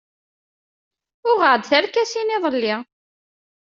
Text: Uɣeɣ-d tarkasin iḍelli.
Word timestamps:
Uɣeɣ-d 1.29 1.63
tarkasin 1.69 2.33
iḍelli. 2.35 2.75